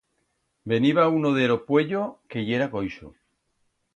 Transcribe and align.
Veniba 0.71 1.03
uno 1.17 1.31
de 1.35 1.43
ro 1.51 1.59
Pueyo, 1.67 2.01
que 2.31 2.39
yera 2.47 2.71
coixo. 2.75 3.07